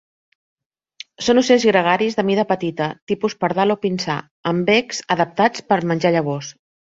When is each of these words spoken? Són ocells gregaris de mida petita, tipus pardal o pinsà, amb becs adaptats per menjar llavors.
Són 1.25 1.41
ocells 1.41 1.65
gregaris 1.71 2.17
de 2.19 2.25
mida 2.29 2.45
petita, 2.53 2.87
tipus 3.13 3.37
pardal 3.45 3.75
o 3.75 3.77
pinsà, 3.85 4.17
amb 4.53 4.67
becs 4.73 5.03
adaptats 5.17 5.67
per 5.73 5.81
menjar 5.93 6.13
llavors. 6.19 6.53